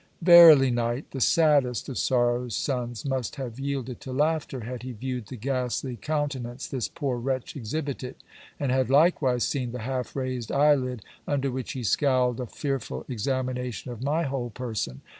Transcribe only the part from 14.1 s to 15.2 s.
whole person.